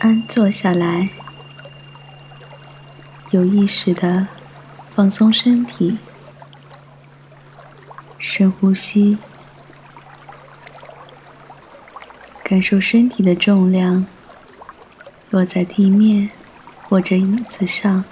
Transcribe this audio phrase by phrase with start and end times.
[0.00, 1.10] 安坐下来，
[3.32, 4.28] 有意识的
[4.94, 5.98] 放松身体，
[8.18, 9.18] 深呼吸，
[12.42, 14.06] 感受身体的重量
[15.28, 16.30] 落在地面
[16.88, 18.02] 或者椅子上，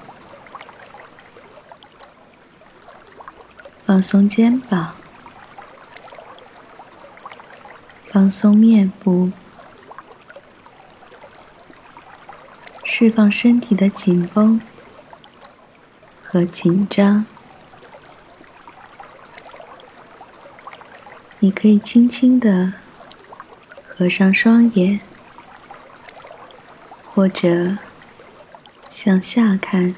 [3.87, 4.95] 放松肩膀。
[8.11, 9.31] 放松面部，
[13.01, 14.61] 释放身体的紧绷
[16.21, 17.25] 和紧张。
[21.39, 22.73] 你可以轻轻的
[23.87, 24.99] 合上双眼，
[27.15, 27.79] 或者
[28.89, 29.95] 向下看。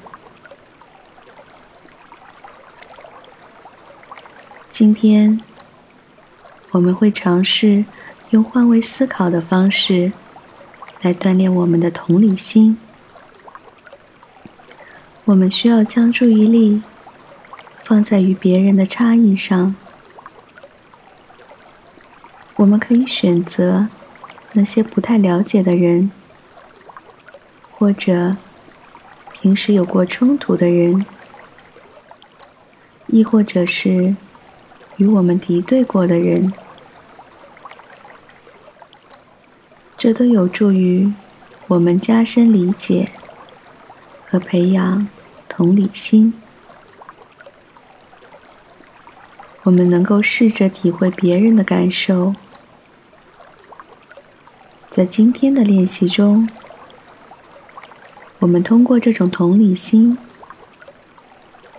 [4.69, 5.41] 今天
[6.69, 7.83] 我们会尝试。
[8.29, 10.11] 用换位思考的方式
[11.01, 12.77] 来锻炼我们的同理心。
[15.31, 16.81] 我们需要将注意力
[17.85, 19.73] 放在与别人的差异上。
[22.57, 23.87] 我们可以选择
[24.51, 26.11] 那些不太了解的人，
[27.71, 28.35] 或者
[29.31, 31.05] 平时有过冲突的人，
[33.07, 34.17] 亦或者是
[34.97, 36.51] 与我们敌对过的人。
[39.97, 41.13] 这都有助于
[41.67, 43.09] 我们加深理解
[44.27, 45.07] 和培养
[45.53, 46.33] 同理心。
[49.63, 52.33] 我们能够试着体会别人的感受。
[54.89, 56.49] 在今天的练习中，
[58.39, 60.17] 我们通过这种同理心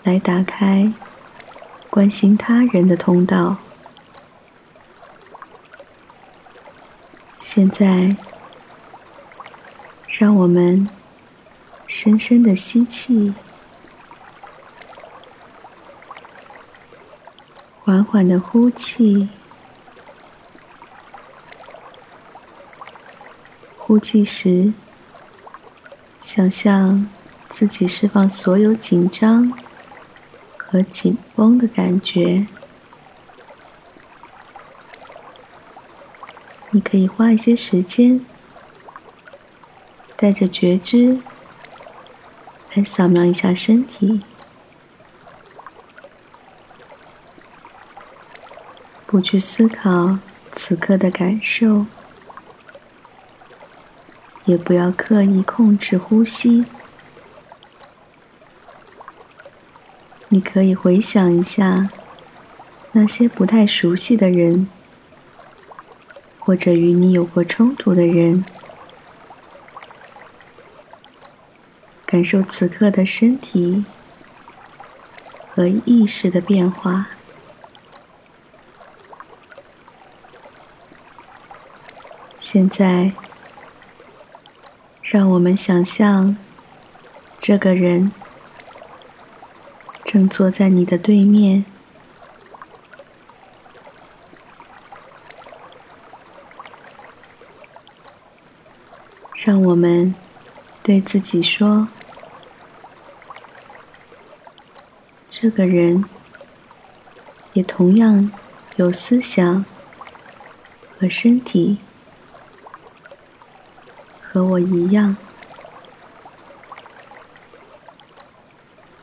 [0.02, 0.92] 来打开
[1.88, 3.56] 关心他人的通道。
[7.38, 8.14] 现在，
[10.08, 10.88] 让我们
[11.86, 13.34] 深深的吸气，
[17.84, 19.28] 缓缓的呼气。
[23.76, 24.72] 呼气时，
[26.20, 27.08] 想象
[27.50, 29.52] 自己释放所有紧张
[30.56, 32.46] 和紧绷的感觉。
[36.70, 38.24] 你可以花一些时间，
[40.16, 41.20] 带着觉知
[42.74, 44.22] 来扫描一下身体，
[49.12, 50.16] 不去思考
[50.52, 51.84] 此刻的感受，
[54.46, 56.64] 也不要刻意控制呼吸。
[60.30, 61.90] 你可以回想一下
[62.92, 64.66] 那些不太熟悉的人。
[66.38, 68.44] 或者与你有过冲突的人，
[72.06, 73.84] 感受此刻的身体
[75.54, 77.10] 和意识的变化。
[82.52, 83.12] 现在，
[85.00, 86.36] 让我们想象，
[87.38, 88.12] 这个人
[90.04, 91.64] 正坐在你的对面。
[99.34, 100.14] 让我们
[100.82, 101.88] 对自己说
[105.26, 106.04] ：“这个人
[107.54, 108.30] 也同样
[108.76, 109.64] 有思想
[110.98, 111.78] 和身体，
[114.32, 115.14] 和我一样。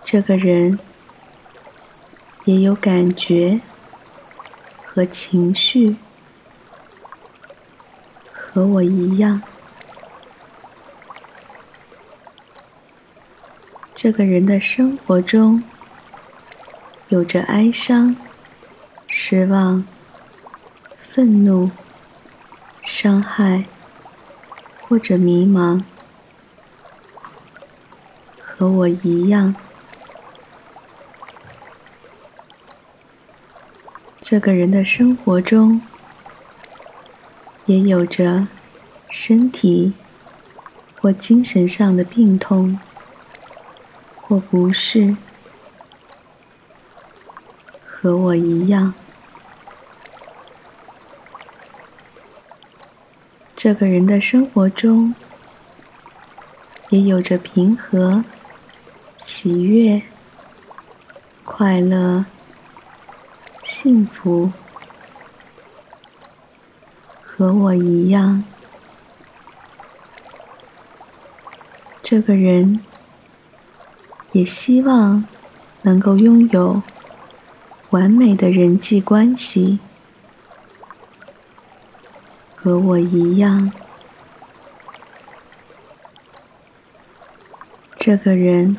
[0.04, 0.80] 这个人
[2.46, 3.62] 也有感觉
[4.84, 5.98] 和情绪，
[8.34, 9.40] 和我一样。”
[13.94, 15.62] 这个人的生活中
[17.10, 18.16] 有着哀伤、
[19.06, 19.86] 失望、
[21.04, 21.70] 愤怒、
[22.82, 23.66] 伤害
[24.90, 25.80] 或者迷茫，
[28.42, 29.56] 和我一样。
[34.20, 35.82] 这个人的生活中
[37.68, 38.48] 也有着
[39.08, 39.94] 身体
[41.00, 42.78] 或精神上的病痛。
[44.30, 45.18] 或不是
[47.84, 48.94] 和我一样，
[53.62, 55.14] 这个人的生活中
[56.92, 58.24] 也有着平和、
[59.18, 60.02] 喜悦、
[61.44, 62.24] 快乐、
[63.62, 64.54] 幸福，
[67.22, 68.46] 和我一样。
[72.02, 72.80] 这个人
[74.32, 75.26] 也希望
[75.82, 76.82] 能够拥有
[77.90, 79.80] 完美的人际关系，
[82.62, 83.72] 和我一样。
[87.96, 88.78] 这个人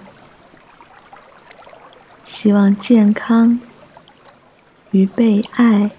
[2.24, 3.58] 希望健康
[4.90, 5.90] 与被爱，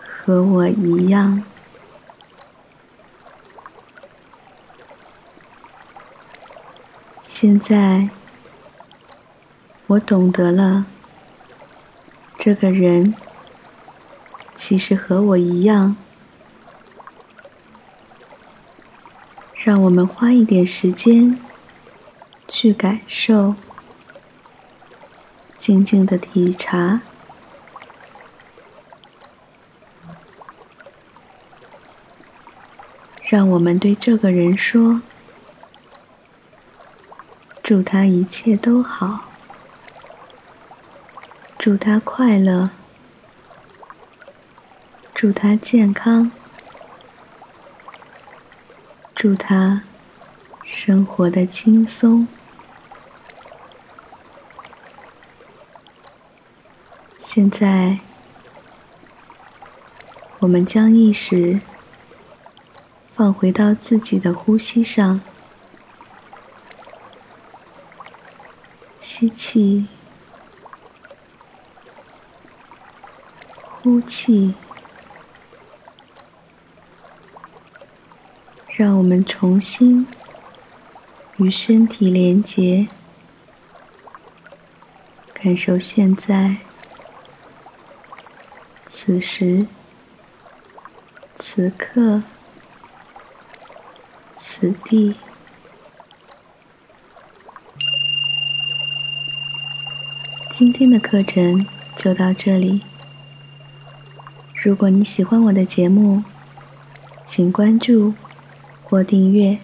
[0.00, 1.44] 和我一样。
[7.22, 8.08] 现在
[9.86, 10.86] 我懂得了，
[12.38, 13.14] 这个人
[14.56, 15.96] 其实和我一样。
[19.54, 21.38] 让我们花一点时间
[22.48, 23.54] 去感受，
[25.56, 27.00] 静静的体察。
[33.22, 35.00] 让我们对这个人说
[37.62, 39.30] ：“祝他一切都好，
[41.56, 42.70] 祝他快乐，
[45.22, 46.32] 祝他健康。”
[49.14, 49.84] 祝他
[50.64, 52.26] 生活的轻松。
[57.16, 58.00] 现在，
[60.40, 61.60] 我们将意识
[63.14, 65.20] 放回到自己的呼吸上，
[68.98, 69.86] 吸气，
[73.80, 74.56] 呼气。
[78.82, 80.04] 让我们重新
[81.36, 82.88] 与身体连结，
[85.32, 86.56] 感受现在、
[88.88, 89.64] 此时、
[91.36, 92.24] 此刻、
[94.36, 95.14] 此地。
[100.50, 101.64] 今天的课程
[101.94, 102.82] 就到这里。
[104.56, 106.24] 如果你喜欢我的节目，
[107.24, 108.12] 请关注。
[108.92, 109.58] 或订阅，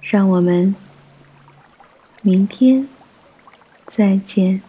[0.00, 0.74] 让我们
[2.22, 2.88] 明天
[3.86, 4.62] 再见。